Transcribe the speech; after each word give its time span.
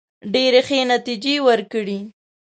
ډېري 0.33 0.61
ښې 0.67 0.79
نتیجې 0.93 1.35
وورکړې. 1.41 1.99